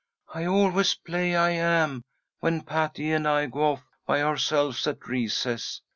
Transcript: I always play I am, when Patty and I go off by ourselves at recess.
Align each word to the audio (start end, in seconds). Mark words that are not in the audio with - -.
I 0.33 0.45
always 0.45 0.95
play 0.95 1.35
I 1.35 1.51
am, 1.51 2.01
when 2.39 2.61
Patty 2.63 3.11
and 3.13 3.27
I 3.27 3.45
go 3.45 3.73
off 3.73 3.83
by 4.07 4.23
ourselves 4.23 4.87
at 4.87 5.05
recess. 5.05 5.79